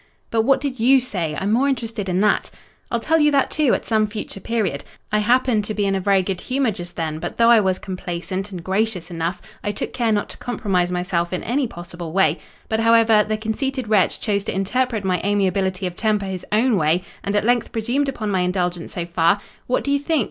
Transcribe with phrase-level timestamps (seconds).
[0.31, 2.49] "But what did you say—I'm more interested in that?"
[2.89, 4.83] "I'll tell you that, too, at some future period.
[5.11, 7.77] I happened to be in a very good humour just then; but, though I was
[7.77, 12.39] complaisant and gracious enough, I took care not to compromise myself in any possible way.
[12.67, 17.03] But, however, the conceited wretch chose to interpret my amiability of temper his own way,
[17.23, 20.19] and at length presumed upon my indulgence so far—what do you think?